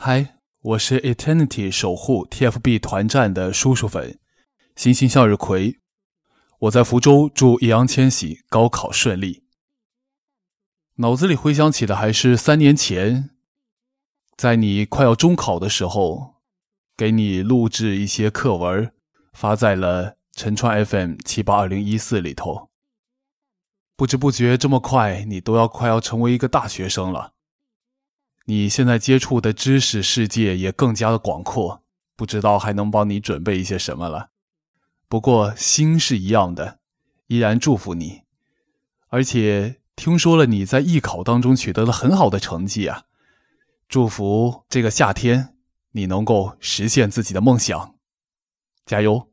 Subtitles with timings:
[0.00, 4.20] 嗨，我是 Eternity 守护 TFB 团战的叔叔粉，
[4.76, 5.80] 星星向日葵。
[6.60, 9.42] 我在福州，祝易烊千玺高考顺利。
[10.98, 13.30] 脑子里回想起的还是三年前，
[14.36, 16.36] 在你快要中考的时候，
[16.96, 18.92] 给你录制一些课文，
[19.32, 22.70] 发在了陈川 FM 七八二零一四里头。
[23.96, 27.32] 不知不觉，这么快，你都要快要成为一个大学生了。
[28.48, 31.84] 你现在接触的知识世界也更加的广阔，
[32.16, 34.30] 不知道还能帮你准备一些什么了。
[35.08, 36.80] 不过心是一样的，
[37.26, 38.22] 依然祝福你，
[39.08, 39.76] 而且。
[39.98, 43.06] 听说了你在艺考当中取得了很好的成绩啊！
[43.88, 45.56] 祝福这个夏天
[45.90, 47.96] 你能够实现自己的梦想，
[48.86, 49.28] 加油！